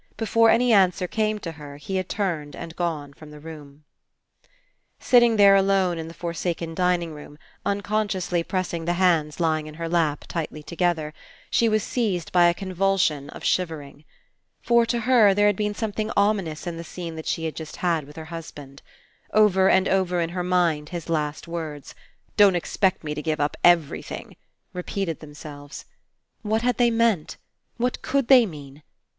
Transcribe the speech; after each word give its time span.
Before 0.17 0.49
any 0.49 0.73
answer 0.73 1.07
came 1.07 1.37
to 1.37 1.51
her, 1.51 1.77
he 1.77 1.97
had 1.97 2.09
turned 2.09 2.55
and 2.55 2.75
gone 2.75 3.13
from 3.13 3.29
the 3.29 3.39
room. 3.39 3.83
Sitting 4.99 5.35
there 5.35 5.55
alone 5.55 5.99
in 5.99 6.07
the 6.07 6.15
forsaken 6.15 6.73
dining 6.73 7.13
room, 7.13 7.37
unconsciously 7.67 8.41
pressing 8.41 8.85
the 8.85 8.93
hands 8.93 9.39
lying 9.39 9.67
in 9.67 9.75
her 9.75 9.87
lap, 9.87 10.25
tightly 10.27 10.63
together, 10.63 11.13
she 11.51 11.69
was 11.69 11.83
seized 11.83 12.33
193 12.33 12.33
PASSING 12.33 12.33
by 12.33 12.49
a 12.49 12.59
convulsion 13.19 13.29
of 13.29 13.43
shivering. 13.43 14.03
For, 14.59 14.87
to 14.87 15.01
her, 15.01 15.35
there 15.35 15.45
had 15.45 15.55
been 15.55 15.75
something 15.75 16.09
ominous 16.17 16.65
in 16.65 16.77
the 16.77 16.83
scene 16.83 17.15
that 17.15 17.27
she 17.27 17.45
had 17.45 17.55
just 17.55 17.75
had 17.75 18.05
with 18.07 18.15
her 18.15 18.25
husband. 18.33 18.81
Over 19.31 19.69
and 19.69 19.87
over 19.87 20.19
in 20.19 20.29
her 20.29 20.43
mind 20.43 20.89
his 20.89 21.09
last 21.09 21.47
words: 21.47 21.93
"Don't 22.35 22.55
expect 22.55 23.03
me 23.03 23.13
to 23.13 23.21
give 23.21 23.39
up 23.39 23.55
everything," 23.63 24.35
repeated 24.73 25.19
themselves. 25.19 25.85
What 26.41 26.63
had 26.63 26.77
they 26.77 26.89
meant? 26.89 27.37
What 27.77 28.01
could 28.01 28.29
they 28.29 28.47
mean? 28.47 28.81